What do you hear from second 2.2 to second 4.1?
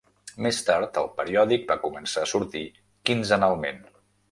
a sortir quinzenalment.